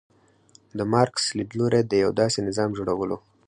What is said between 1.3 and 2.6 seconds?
لیدلوری د یو داسې